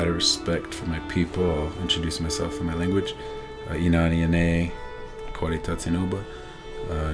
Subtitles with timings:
[0.00, 3.14] out of respect for my people, I'll introduce myself in my language.
[3.68, 4.72] Uh, Inani Ane,
[5.34, 6.24] Kwarita Tinoba,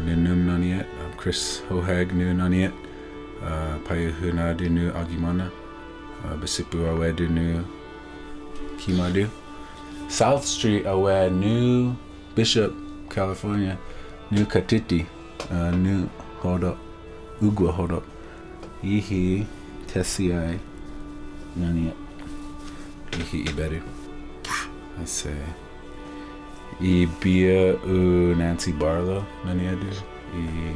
[0.04, 0.86] Nunum Naniet.
[1.02, 2.72] I'm Chris Hohag, Nu Naniet,
[3.86, 5.50] Payuhuna Nu Agimana,
[6.38, 7.64] Bisipu Awe Nu
[8.78, 9.28] Kimadu.
[10.08, 11.96] South Street Awe Nu
[12.36, 12.72] Bishop,
[13.10, 13.76] California,
[14.30, 15.04] Nu Katiti,
[15.50, 16.08] uh,
[16.40, 16.78] Hold Up,
[17.42, 18.04] Ugwa Hold Up,
[18.84, 19.44] Ihi
[19.88, 20.60] Tesiai
[21.58, 22.05] Naniet.
[23.16, 23.82] Ihi Iberu.
[25.00, 25.34] I say.
[26.80, 29.90] I Bia U Nancy Barlow Naniadu.
[30.34, 30.74] I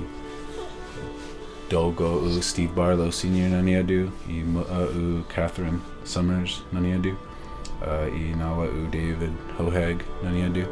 [1.68, 4.10] Dogo U Steve Barlow Senior Naniadu.
[4.28, 7.14] I Mua U Catherine Summers Naniadu.
[7.82, 10.66] Uh, I Nawa U David Hohag Naniadu.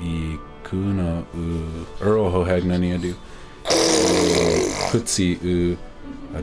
[0.00, 3.14] I Kuna U Earl Hohag Naniadu.
[3.66, 5.76] I Kutsi U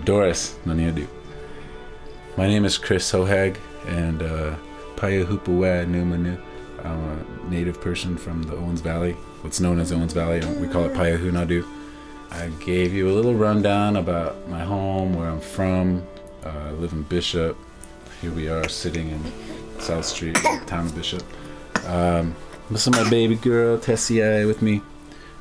[0.06, 1.08] Doris Naniadu.
[2.42, 4.56] My name is Chris Hohag, and uh,
[4.96, 6.42] Payahupawa Numanu.
[6.84, 9.12] I'm a native person from the Owens Valley,
[9.44, 10.44] what's known as Owens Valley.
[10.56, 11.64] We call it Paya Hunadu.
[12.32, 16.02] I gave you a little rundown about my home, where I'm from.
[16.44, 17.56] Uh, I live in Bishop.
[18.22, 20.34] Here we are sitting in South Street,
[20.66, 21.22] town of Bishop.
[21.86, 22.34] Um,
[22.72, 24.82] this is my baby girl, Tessie, with me.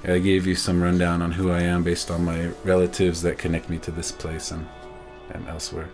[0.04, 3.70] I gave you some rundown on who I am based on my relatives that connect
[3.70, 4.68] me to this place and,
[5.30, 5.88] and elsewhere.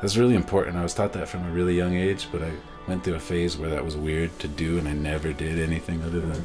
[0.00, 0.76] That's really important.
[0.76, 2.52] I was taught that from a really young age, but I
[2.86, 6.02] went through a phase where that was weird to do, and I never did anything
[6.02, 6.44] other than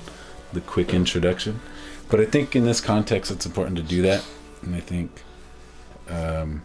[0.54, 1.60] the quick introduction.
[2.10, 4.26] But I think in this context, it's important to do that,
[4.62, 5.24] and I think
[6.10, 6.64] um,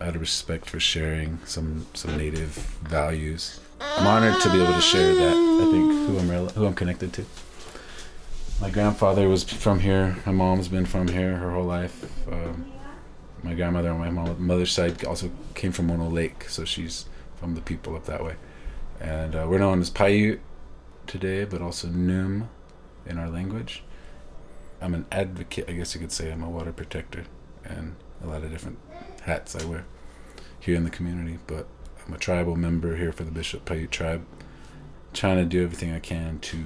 [0.00, 2.50] out of respect for sharing some some native
[2.82, 5.32] values, I'm honored to be able to share that.
[5.34, 7.26] I think who I'm rel- who I'm connected to.
[8.60, 10.16] My grandfather was from here.
[10.26, 12.10] My mom's been from here her whole life.
[12.32, 12.72] Um,
[13.42, 17.06] my grandmother on my mother's side also came from Mono Lake, so she's
[17.36, 18.36] from the people up that way.
[19.00, 20.40] And uh, we're known as Paiute
[21.06, 22.48] today, but also Num
[23.06, 23.84] in our language.
[24.80, 26.30] I'm an advocate, I guess you could say.
[26.30, 27.24] I'm a water protector,
[27.64, 28.78] and a lot of different
[29.22, 29.84] hats I wear
[30.58, 31.38] here in the community.
[31.46, 31.66] But
[32.06, 34.24] I'm a tribal member here for the Bishop Paiute tribe,
[35.12, 36.58] trying to do everything I can to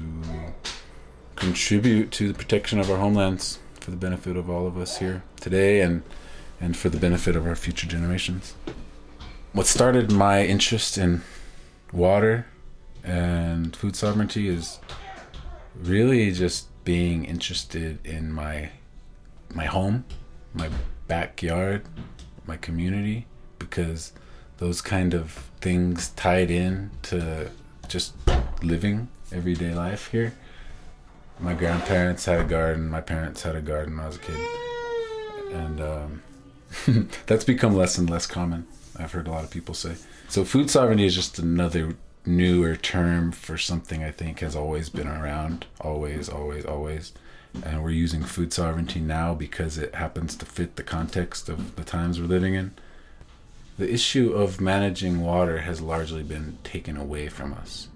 [1.36, 5.24] contribute to the protection of our homelands for the benefit of all of us here
[5.40, 6.02] today and
[6.62, 8.54] and for the benefit of our future generations.
[9.52, 11.22] What started my interest in
[11.92, 12.46] water
[13.04, 14.78] and food sovereignty is
[15.76, 18.70] really just being interested in my
[19.52, 20.04] my home,
[20.54, 20.70] my
[21.08, 21.82] backyard,
[22.46, 23.26] my community
[23.58, 24.12] because
[24.58, 27.50] those kind of things tied in to
[27.88, 28.14] just
[28.62, 30.32] living everyday life here.
[31.40, 34.36] My grandparents had a garden, my parents had a garden when I was a kid.
[35.52, 36.22] And um,
[37.26, 38.66] that's become less and less common.
[38.96, 39.96] I've heard a lot of people say.
[40.28, 45.08] So food sovereignty is just another newer term for something I think has always been
[45.08, 47.12] around, always, always, always.
[47.64, 51.84] And we're using food sovereignty now because it happens to fit the context of the
[51.84, 52.72] times we're living in.
[53.78, 57.88] The issue of managing water has largely been taken away from us.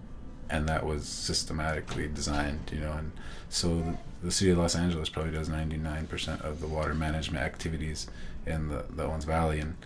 [0.48, 2.92] And that was systematically designed, you know.
[2.92, 3.12] And
[3.48, 8.06] so the city of Los Angeles probably does 99% of the water management activities
[8.46, 9.60] in the, the Owens Valley.
[9.60, 9.76] And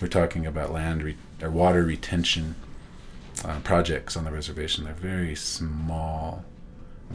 [0.00, 2.54] we're talking about land re- or water retention
[3.44, 6.44] uh, projects on the reservation, they're very small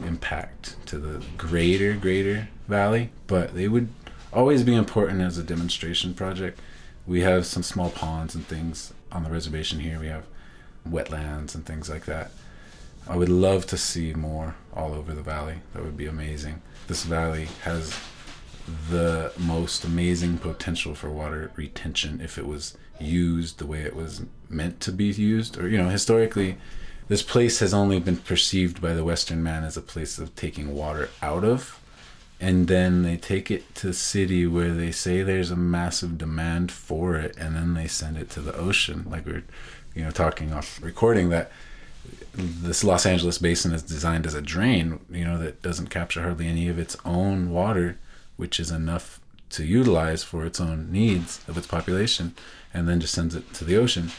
[0.04, 3.88] impact to the greater, greater valley, but they would
[4.32, 6.58] always be important as a demonstration project.
[7.06, 10.00] We have some small ponds and things on the reservation here.
[10.00, 10.24] We have
[10.88, 12.30] wetlands and things like that.
[13.08, 15.56] I would love to see more all over the valley.
[15.72, 16.60] That would be amazing.
[16.88, 17.96] This valley has
[18.90, 24.22] the most amazing potential for water retention if it was used the way it was
[24.48, 25.58] meant to be used.
[25.58, 26.56] Or, you know, historically,
[27.08, 30.74] this place has only been perceived by the Western man as a place of taking
[30.74, 31.80] water out of.
[32.38, 36.70] And then they take it to the city where they say there's a massive demand
[36.70, 39.06] for it, and then they send it to the ocean.
[39.08, 39.44] Like we're,
[39.94, 41.50] you know, talking off recording that
[42.34, 46.46] this Los Angeles basin is designed as a drain, you know, that doesn't capture hardly
[46.46, 47.98] any of its own water,
[48.36, 52.34] which is enough to utilize for its own needs of its population,
[52.74, 54.10] and then just sends it to the ocean,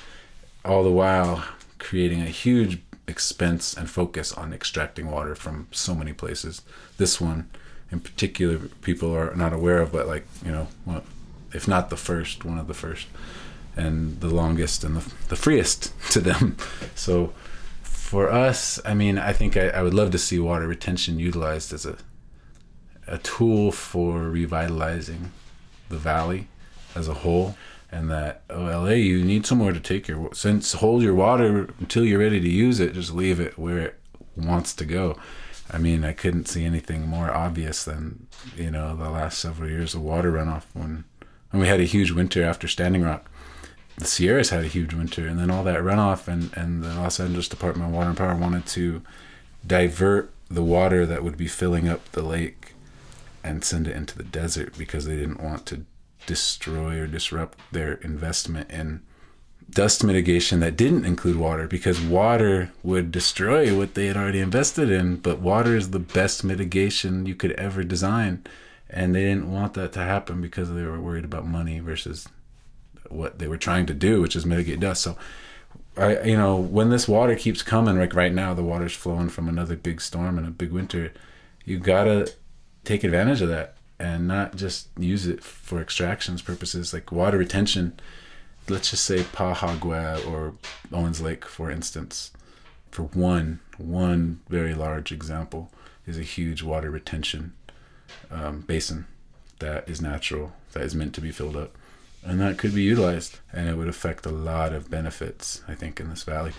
[0.64, 1.44] all the while
[1.80, 6.62] creating a huge expense and focus on extracting water from so many places.
[6.98, 7.50] This one,
[7.92, 11.04] in particular, people are not aware of, but like, you know, well,
[11.54, 13.08] if not the first, one of the first,
[13.76, 16.58] and the longest and the, the freest to them.
[16.96, 17.34] So,
[17.84, 21.74] for us, I mean, I think I, I, would love to see water retention utilized
[21.74, 21.98] as a
[23.08, 25.32] a tool for revitalizing
[25.90, 26.48] the valley
[26.96, 27.56] as a whole.
[27.90, 32.04] and that oh LA you need somewhere to take your since hold your water until
[32.04, 34.00] you're ready to use it just leave it where it
[34.36, 35.18] wants to go
[35.72, 38.28] I mean I couldn't see anything more obvious than
[38.58, 41.06] you know the last several years of water runoff when
[41.52, 43.30] when we had a huge winter after Standing Rock
[43.98, 47.22] the Sierras had a huge winter and then all that runoff and and the Los
[47.22, 49.02] Angeles Department of Water and Power wanted to
[49.66, 52.67] divert the water that would be filling up the lake
[53.48, 55.86] and send it into the desert because they didn't want to
[56.26, 59.02] destroy or disrupt their investment in
[59.70, 64.90] dust mitigation that didn't include water because water would destroy what they had already invested
[64.90, 68.44] in but water is the best mitigation you could ever design
[68.90, 72.28] and they didn't want that to happen because they were worried about money versus
[73.10, 75.18] what they were trying to do which is mitigate dust so
[75.98, 79.50] I, you know, when this water keeps coming, like right now, the water's flowing from
[79.50, 81.12] another big storm and a big winter.
[81.66, 82.32] You gotta
[82.88, 88.00] take advantage of that and not just use it for extractions purposes, like water retention.
[88.70, 90.54] Let's just say Pahagua or
[90.94, 92.32] Owens Lake, for instance,
[92.92, 95.70] for one one very large example,
[96.06, 97.54] is a huge water retention
[98.32, 99.06] um, basin
[99.60, 101.76] that is natural, that is meant to be filled up
[102.24, 106.00] and that could be utilized and it would affect a lot of benefits i think
[106.00, 106.52] in this valley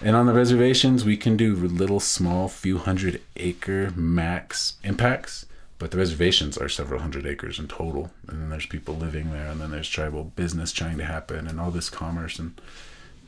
[0.00, 5.46] and on the reservations we can do little small few hundred acre max impacts
[5.80, 9.46] but the reservations are several hundred acres in total and then there's people living there
[9.46, 12.60] and then there's tribal business trying to happen and all this commerce and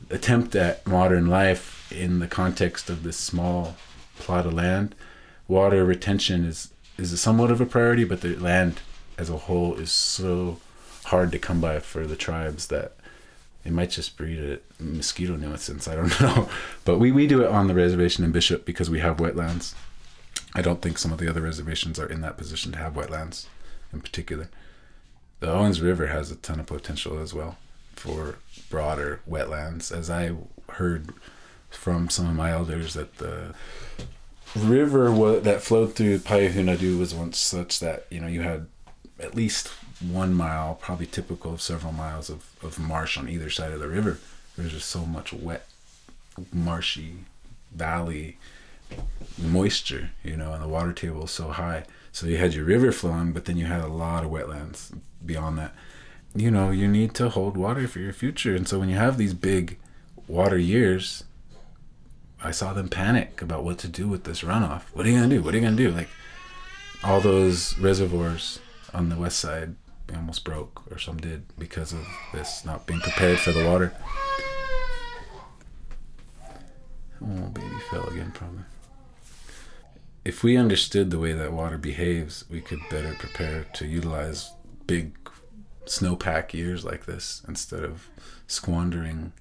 [0.09, 3.75] attempt at modern life in the context of this small
[4.17, 4.95] plot of land
[5.47, 8.79] water retention is is somewhat of a priority but the land
[9.17, 10.59] as a whole is so
[11.05, 12.93] hard to come by for the tribes that
[13.65, 15.87] it might just breed a mosquito nuisance.
[15.87, 16.49] I don't know,
[16.83, 19.73] but we we do it on the reservation in Bishop because we have wetlands.
[20.55, 23.47] I don't think some of the other reservations are in that position to have wetlands,
[23.91, 24.49] in particular.
[25.39, 27.57] The Owens River has a ton of potential as well
[27.95, 28.37] for
[28.69, 30.31] broader wetlands, as I
[30.73, 31.09] heard
[31.69, 33.53] from some of my elders that the
[34.55, 38.67] river that flowed through Payahunadu was once such that you know you had
[39.19, 39.69] at least
[39.99, 43.87] one mile, probably typical of several miles of, of marsh on either side of the
[43.87, 44.19] river.
[44.57, 45.65] There's just so much wet,
[46.51, 47.15] marshy
[47.73, 48.37] valley
[49.43, 51.85] moisture, you know, and the water table is so high.
[52.11, 55.57] So you had your river flowing, but then you had a lot of wetlands beyond
[55.57, 55.73] that.
[56.35, 58.55] You know, you need to hold water for your future.
[58.55, 59.77] And so when you have these big
[60.27, 61.23] water years,
[62.43, 64.83] I saw them panic about what to do with this runoff.
[64.93, 65.41] What are you going to do?
[65.41, 65.91] What are you going to do?
[65.91, 66.09] Like
[67.03, 68.59] all those reservoirs
[68.93, 69.75] on the west side
[70.13, 73.93] almost broke, or some did, because of this not being prepared for the water.
[77.21, 78.63] Oh, baby fell again, probably.
[80.25, 84.53] If we understood the way that water behaves, we could better prepare to utilize
[84.87, 85.17] big
[85.85, 88.07] snowpack years like this instead of
[88.47, 89.33] squandering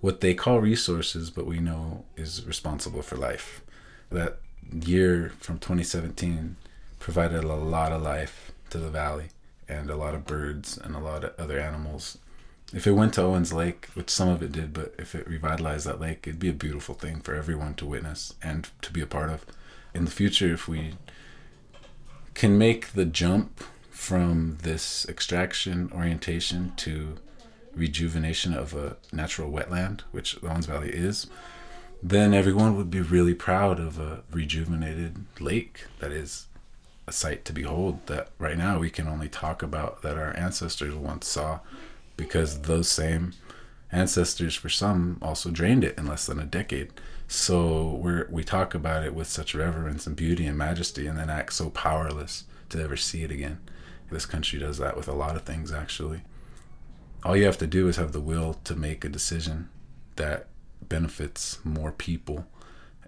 [0.00, 3.62] what they call resources, but we know is responsible for life.
[4.10, 4.40] That
[4.72, 6.56] year from 2017
[6.98, 9.28] provided a lot of life to the valley
[9.68, 12.18] and a lot of birds and a lot of other animals.
[12.72, 15.86] If it went to Owens Lake, which some of it did, but if it revitalized
[15.86, 19.06] that lake, it'd be a beautiful thing for everyone to witness and to be a
[19.06, 19.44] part of.
[19.94, 20.94] In the future, if we
[22.34, 27.16] can make the jump from this extraction orientation to
[27.74, 31.26] rejuvenation of a natural wetland, which Owens Valley is,
[32.02, 36.46] then everyone would be really proud of a rejuvenated lake that is
[37.06, 40.94] a sight to behold that right now we can only talk about that our ancestors
[40.94, 41.60] once saw
[42.16, 43.32] because those same
[43.92, 46.90] ancestors for some also drained it in less than a decade
[47.32, 51.30] so we we talk about it with such reverence and beauty and majesty and then
[51.30, 53.60] act so powerless to ever see it again.
[54.10, 56.22] This country does that with a lot of things actually.
[57.22, 59.68] All you have to do is have the will to make a decision
[60.16, 60.48] that
[60.82, 62.46] benefits more people.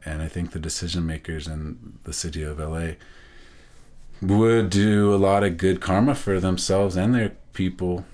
[0.05, 2.93] And i think the decision makers in the city of la
[4.21, 8.05] would do a lot of good karma for themselves and their people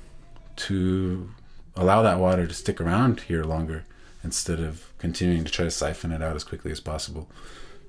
[0.57, 1.29] to
[1.77, 3.85] allow that water to stick around here longer
[4.25, 7.29] instead of continuing to try to siphon it out as quickly as possible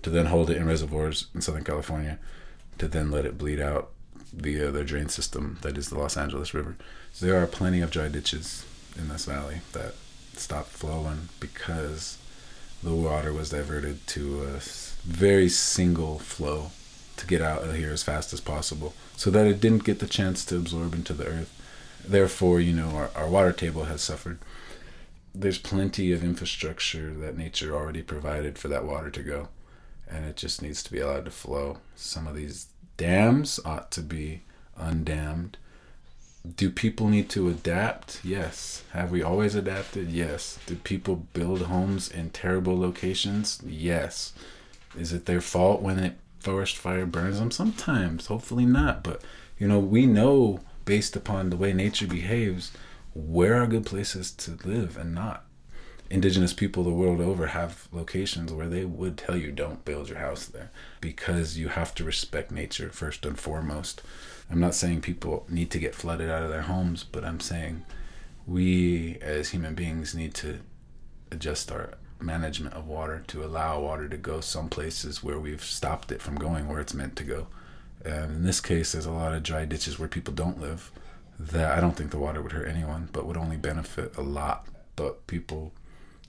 [0.01, 2.17] to then hold it in reservoirs in Southern California
[2.77, 3.91] to then let it bleed out
[4.33, 6.75] via their drain system that is the Los Angeles River.
[7.11, 8.65] So there are plenty of dry ditches
[8.97, 9.95] in this valley that
[10.33, 12.17] stopped flowing because
[12.81, 14.59] the water was diverted to a
[15.03, 16.71] very single flow
[17.17, 20.07] to get out of here as fast as possible so that it didn't get the
[20.07, 21.53] chance to absorb into the earth.
[22.07, 24.39] Therefore, you know, our, our water table has suffered.
[25.33, 29.49] There's plenty of infrastructure that nature already provided for that water to go,
[30.09, 31.77] and it just needs to be allowed to flow.
[31.95, 32.67] Some of these
[32.97, 34.41] dams ought to be
[34.77, 35.55] undammed
[36.55, 38.21] Do people need to adapt?
[38.23, 38.83] Yes.
[38.91, 40.09] Have we always adapted?
[40.09, 40.57] Yes.
[40.65, 43.61] Do people build homes in terrible locations?
[43.65, 44.33] Yes.
[44.97, 47.51] Is it their fault when a forest fire burns them?
[47.51, 48.27] Sometimes.
[48.27, 49.03] Hopefully not.
[49.03, 49.21] But,
[49.57, 52.71] you know, we know based upon the way nature behaves
[53.13, 55.45] where are good places to live and not.
[56.09, 60.17] Indigenous people the world over have locations where they would tell you don't build your
[60.17, 64.01] house there because you have to respect nature first and foremost.
[64.49, 67.85] I'm not saying people need to get flooded out of their homes, but I'm saying
[68.47, 70.59] we as human beings need to
[71.31, 76.11] adjust our management of water to allow water to go some places where we've stopped
[76.11, 77.47] it from going where it's meant to go.
[78.03, 80.91] And in this case, there's a lot of dry ditches where people don't live
[81.39, 84.67] that I don't think the water would hurt anyone, but would only benefit a lot.
[84.95, 85.71] But people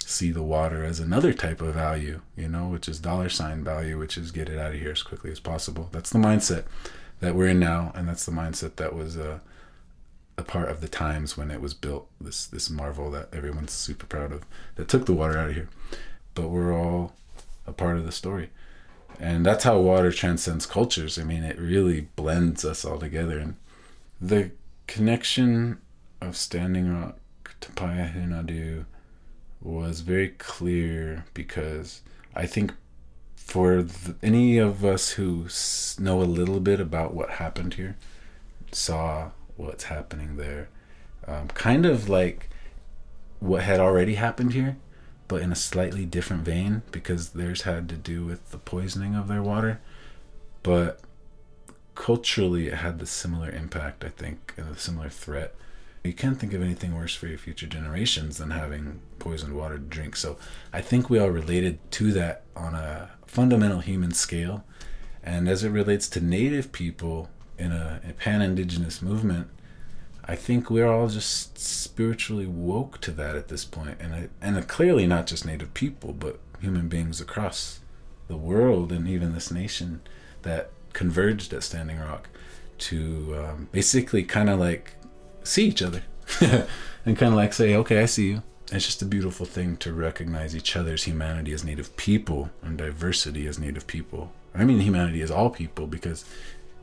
[0.04, 3.98] see the water as another type of value, you know, which is dollar sign value,
[3.98, 5.88] which is get it out of here as quickly as possible.
[5.92, 6.64] That's the mindset
[7.20, 9.40] that we're in now, and that's the mindset that was uh,
[10.38, 12.08] a part of the times when it was built.
[12.20, 14.44] This this marvel that everyone's super proud of
[14.76, 15.68] that took the water out of here,
[16.34, 17.14] but we're all
[17.66, 18.50] a part of the story,
[19.18, 21.18] and that's how water transcends cultures.
[21.18, 23.56] I mean, it really blends us all together, and
[24.20, 24.50] the
[24.90, 25.80] connection
[26.20, 27.16] of Standing Rock
[27.60, 28.86] to Payahunadu
[29.62, 32.02] was very clear because
[32.34, 32.74] I think
[33.36, 35.46] for the, any of us who
[36.02, 37.96] know a little bit about what happened here,
[38.72, 40.68] saw what's happening there,
[41.24, 42.50] um, kind of like
[43.38, 44.76] what had already happened here,
[45.28, 49.28] but in a slightly different vein because theirs had to do with the poisoning of
[49.28, 49.80] their water.
[50.64, 51.00] But
[52.00, 55.54] culturally, it had the similar impact, I think, and a similar threat
[56.02, 59.84] you can't think of anything worse for your future generations than having poisoned water to
[59.84, 60.16] drink.
[60.16, 60.38] So
[60.72, 64.64] I think we all related to that on a fundamental human scale.
[65.22, 67.28] And as it relates to native people
[67.58, 69.48] in a, a pan indigenous movement,
[70.24, 73.98] I think we're all just spiritually woke to that at this point.
[74.00, 77.80] And, I, and clearly not just native people, but human beings across
[78.26, 80.00] the world and even this nation
[80.42, 82.28] that converged at Standing Rock
[82.78, 84.94] to um, basically kind of like
[85.44, 86.02] see each other
[86.40, 88.42] and kind of like say, okay, I see you.
[88.72, 93.46] It's just a beautiful thing to recognize each other's humanity as Native people and diversity
[93.48, 94.32] as Native people.
[94.54, 96.24] I mean, humanity as all people because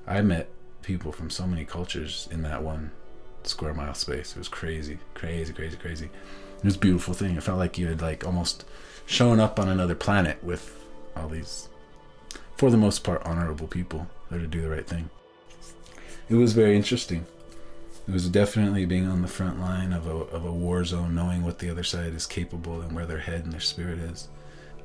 [0.05, 0.49] I met
[0.81, 2.91] people from so many cultures in that one
[3.43, 4.31] square mile space.
[4.31, 6.05] It was crazy, crazy, crazy, crazy.
[6.57, 7.35] It was a beautiful thing.
[7.35, 8.65] It felt like you had like almost
[9.05, 10.85] shown up on another planet with
[11.15, 11.69] all these,
[12.57, 15.09] for the most part, honorable people there to do the right thing.
[16.29, 17.25] It was very interesting
[18.07, 21.43] it was definitely being on the front line of a, of a war zone, knowing
[21.43, 24.29] what the other side is capable and where their head and their spirit is.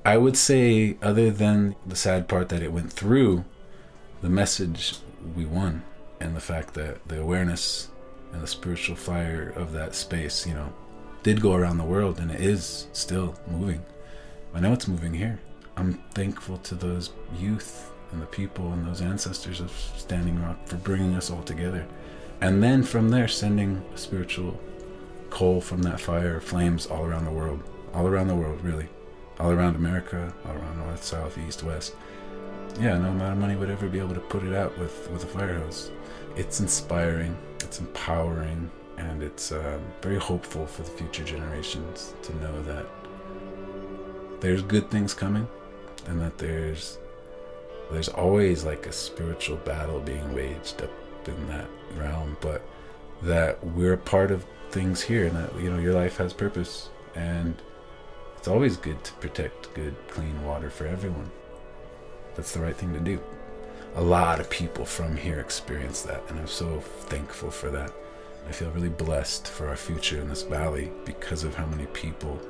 [0.04, 3.44] I would say, other than the sad part that it went through,
[4.22, 4.96] the message
[5.36, 5.84] we won,
[6.18, 7.90] and the fact that the awareness
[8.32, 10.72] and the spiritual fire of that space, you know,
[11.22, 13.84] did go around the world and it is still moving.
[14.52, 15.38] I know it's moving here.
[15.76, 20.76] I'm thankful to those youth and the people and those ancestors of Standing Rock for
[20.76, 21.86] bringing us all together.
[22.40, 24.60] And then from there sending spiritual
[25.30, 27.62] coal from that fire flames all around the world.
[27.94, 28.88] All around the world really.
[29.40, 31.94] All around america all around north south east west.
[32.78, 35.24] Yeah no amount of money would ever be able to put it out with with
[35.24, 35.90] a fire hose.
[36.36, 42.62] It's inspiring it's empowering and it's uh, very hopeful for the future generations to know
[42.62, 42.86] that
[44.40, 45.48] there's good things coming
[46.06, 46.98] and that there's
[47.90, 50.90] there's always like a spiritual battle being waged up
[51.28, 52.62] in that realm, but
[53.22, 56.88] that we're part of things here and that you know your life has purpose.
[57.14, 57.54] And
[58.36, 61.30] it's always good to protect good clean water for everyone.
[62.34, 63.20] That's the right thing to do.
[63.96, 67.92] A lot of people from here experience that and i'm so thankful for that.
[68.48, 72.40] I feel really blessed for our future in this valley because of how many people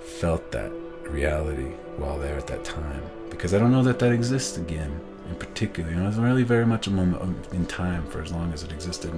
[0.00, 0.72] felt that
[1.10, 5.00] reality while there at that time because i don't know that that exists again
[5.32, 5.90] in particular.
[5.90, 8.62] You know, it was really very much a moment in time for as long as
[8.62, 9.12] it existed.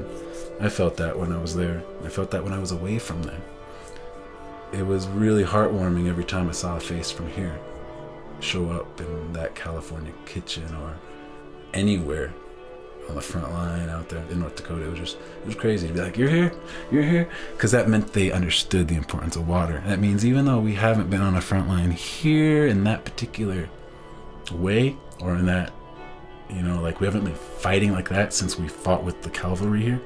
[0.60, 1.82] I felt that when I was there.
[2.04, 3.40] I felt that when I was away from there.
[4.72, 7.58] It was really heartwarming every time I saw a face from here
[8.40, 10.96] show up in that California kitchen or
[11.72, 12.32] anywhere
[13.08, 14.86] on the front line out there in North Dakota.
[14.86, 16.52] It was just, it was crazy to be like, you're here,
[16.90, 17.28] you're here.
[17.52, 19.82] Because that meant they understood the importance of water.
[19.86, 23.68] That means even though we haven't been on a front line here in that particular
[24.52, 25.72] way or in that
[26.50, 29.82] you know, like we haven't been fighting like that since we fought with the cavalry
[29.82, 30.00] here.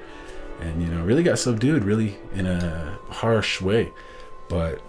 [0.61, 3.93] And, you know, really got subdued, really in a harsh way.
[4.49, 4.81] But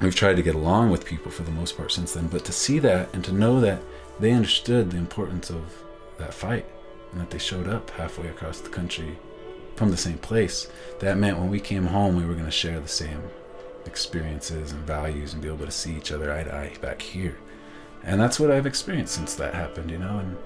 [0.00, 2.28] we've tried to get along with people for the most part since then.
[2.28, 3.82] But to see that and to know that
[4.20, 5.82] they understood the importance of
[6.18, 6.66] that fight
[7.12, 9.18] and that they showed up halfway across the country
[9.76, 10.68] from the same place,
[11.00, 13.22] that meant when we came home, we were going to share the same
[13.86, 17.38] experiences and values and be able to see each other eye to eye back here.
[18.04, 20.36] And that's what I've experienced since that happened, you know, and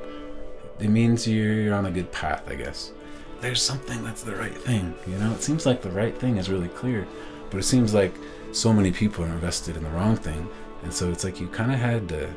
[0.78, 2.92] it means you're on a good path, I guess.
[3.40, 5.32] There's something that's the right thing, you know?
[5.32, 7.06] It seems like the right thing is really clear,
[7.50, 8.14] but it seems like
[8.52, 10.48] so many people are invested in the wrong thing.
[10.82, 12.30] And so it's like you kind of had to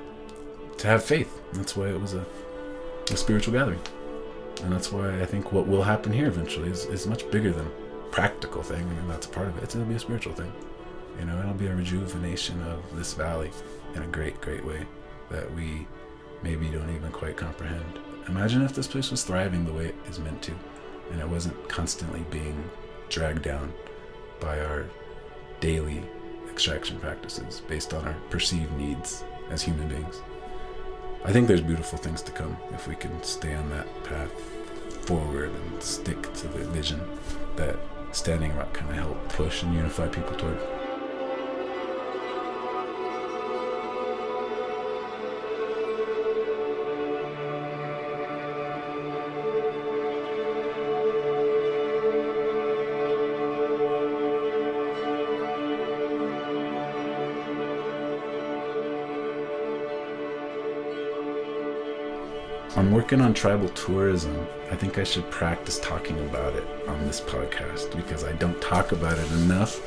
[0.78, 1.42] to have faith.
[1.54, 2.26] That's why it was a,
[3.12, 3.82] a spiritual gathering.
[4.62, 7.66] And that's why I think what will happen here eventually is, is much bigger than
[7.66, 8.88] a practical thing.
[8.90, 9.64] Mean, that's part of it.
[9.64, 10.52] It's, it'll be a spiritual thing.
[11.20, 13.52] You know, it'll be a rejuvenation of this valley
[13.96, 14.86] in a great, great way
[15.30, 15.88] that we
[16.44, 18.00] maybe don't even quite comprehend.
[18.28, 20.54] Imagine if this place was thriving the way it is meant to,
[21.12, 22.70] and it wasn't constantly being
[23.10, 23.74] dragged down
[24.40, 24.86] by our
[25.60, 26.02] daily
[26.50, 30.22] extraction practices based on our perceived needs as human beings.
[31.26, 34.32] I think there's beautiful things to come if we can stay on that path
[35.06, 37.02] forward and stick to the vision
[37.56, 37.78] that
[38.12, 40.58] Standing Rock kind of helped push and unify people toward.
[62.80, 64.48] I'm working on tribal tourism.
[64.72, 68.94] I think I should practice talking about it on this podcast because I don't talk
[68.94, 69.82] about it enough.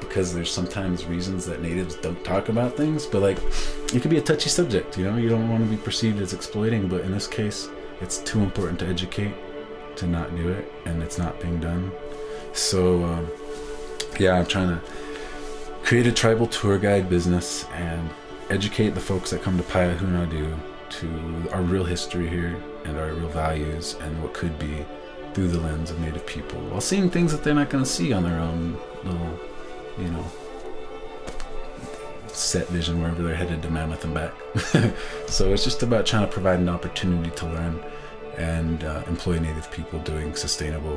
[0.00, 3.36] Because there's sometimes reasons that natives don't talk about things, but like
[3.92, 5.18] it could be a touchy subject, you know.
[5.18, 7.68] You don't want to be perceived as exploiting, but in this case,
[8.00, 9.34] it's too important to educate
[9.96, 11.92] to not do it, and it's not being done.
[12.54, 13.30] So, um,
[14.18, 14.80] yeah, I'm trying to
[15.82, 18.08] create a tribal tour guide business and
[18.48, 23.28] educate the folks that come to Payahunadu to our real history here and our real
[23.28, 24.84] values and what could be
[25.34, 28.12] through the lens of Native people while seeing things that they're not going to see
[28.12, 29.40] on their own little,
[29.98, 30.24] you know,
[32.28, 34.32] set vision wherever they're headed to Mammoth and back.
[35.26, 37.82] so it's just about trying to provide an opportunity to learn
[38.36, 40.96] and uh, employ Native people doing sustainable,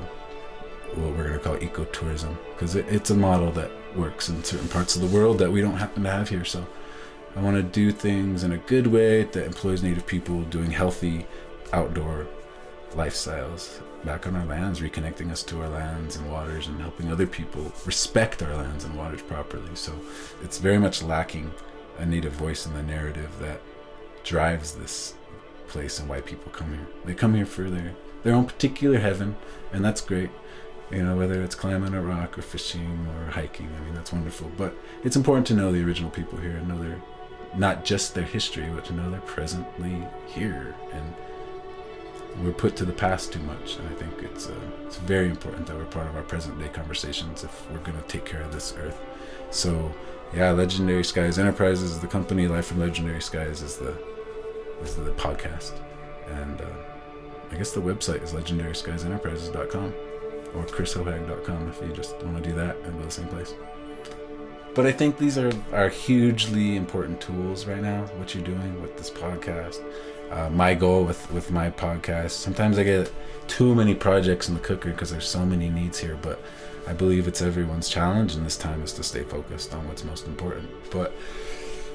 [0.96, 4.68] what we're going to call ecotourism, because it, it's a model that works in certain
[4.70, 6.46] parts of the world that we don't happen to have here.
[6.46, 6.66] So
[7.36, 11.28] I want to do things in a good way that employs Native people doing healthy
[11.74, 12.28] outdoor
[12.92, 17.28] lifestyles back on our lands, reconnecting us to our lands and waters, and helping other
[17.28, 19.76] people respect our lands and waters properly.
[19.76, 19.94] So
[20.44, 21.52] it's very much lacking
[21.98, 23.62] a Native voice in the narrative that
[24.24, 25.16] drives this
[25.68, 26.88] place and why people come here.
[27.04, 27.94] They come here for their
[28.24, 29.36] their own particular heaven,
[29.74, 30.30] and that's great.
[30.90, 34.52] You know, whether it's climbing a rock or fishing or hiking, I mean, that's wonderful.
[34.58, 37.02] But it's important to know the original people here and know their
[37.58, 40.76] not just their history, but to know they're presently here.
[40.92, 41.14] And
[42.44, 43.78] we're put to the past too much.
[43.78, 46.68] And I think it's, uh, it's very important that we're part of our present day
[46.68, 49.00] conversations if we're going to take care of this earth.
[49.52, 49.94] So,
[50.34, 52.48] yeah, Legendary Skies Enterprises is the company.
[52.48, 53.96] Life from Legendary Skies is the
[54.82, 55.72] is the podcast,
[56.28, 56.66] and uh,
[57.52, 59.94] I guess the website is legendaryskiesenterprises.com
[60.54, 63.54] or chrishohag.com if you just want to do that and go to the same place.
[64.76, 68.98] But I think these are, are hugely important tools right now, what you're doing with
[68.98, 69.82] this podcast.
[70.30, 73.10] Uh, my goal with, with my podcast, sometimes I get
[73.48, 76.44] too many projects in the cooker because there's so many needs here, but
[76.88, 80.28] I believe it's everyone's challenge, and this time is to stay focused on what's most
[80.28, 80.70] important.
[80.92, 81.14] But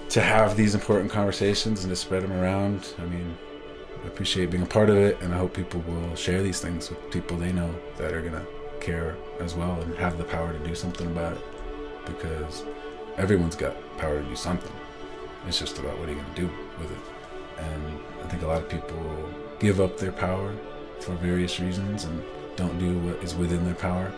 [0.09, 3.37] to have these important conversations and to spread them around, I mean,
[4.03, 6.89] I appreciate being a part of it, and I hope people will share these things
[6.89, 8.47] with people they know that are gonna
[8.81, 11.43] care as well and have the power to do something about it
[12.17, 12.65] because
[13.17, 14.73] everyone's got power to do something.
[15.47, 16.99] It's just about what are you going to do with it.
[17.59, 20.53] And I think a lot of people give up their power
[21.01, 22.23] for various reasons and
[22.57, 24.13] don't do what is within their power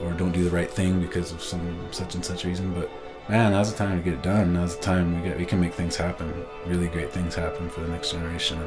[0.00, 2.72] or don't do the right thing because of some such and such reason.
[2.74, 2.90] But
[3.28, 4.54] man, now's the time to get it done.
[4.54, 6.32] Now's the time we get we can make things happen,
[6.66, 8.60] really great things happen for the next generation.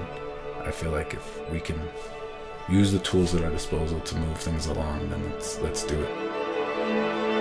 [0.59, 1.79] And I feel like if we can
[2.69, 7.32] use the tools at our disposal to move things along, then let's let's do it.